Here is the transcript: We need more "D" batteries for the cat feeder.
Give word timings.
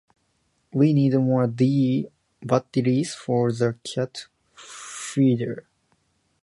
We 0.73 0.93
need 0.93 1.13
more 1.13 1.45
"D" 1.45 2.07
batteries 2.41 3.13
for 3.13 3.51
the 3.51 3.77
cat 3.83 4.25
feeder. 4.55 5.67